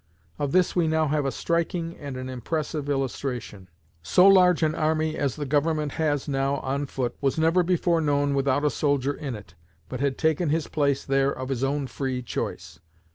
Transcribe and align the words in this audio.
Of 0.39 0.51
this 0.51 0.75
we 0.75 0.87
now 0.87 1.09
have 1.09 1.25
a 1.27 1.31
striking 1.31 1.95
and 1.95 2.17
an 2.17 2.27
impressive 2.27 2.89
illustration. 2.89 3.69
So 4.01 4.25
large 4.27 4.63
an 4.63 4.73
army 4.73 5.15
as 5.15 5.35
the 5.35 5.45
Government 5.45 5.91
has 5.91 6.27
now 6.27 6.55
on 6.61 6.87
foot 6.87 7.15
was 7.21 7.37
never 7.37 7.61
before 7.61 8.01
known 8.01 8.33
without 8.33 8.65
a 8.65 8.71
soldier 8.71 9.13
in 9.13 9.35
it 9.35 9.53
but 9.89 9.99
had 9.99 10.17
taken 10.17 10.49
his 10.49 10.67
place 10.67 11.05
there 11.05 11.29
of 11.31 11.49
his 11.49 11.63
own 11.63 11.85
free 11.85 12.23
choice. 12.23 12.79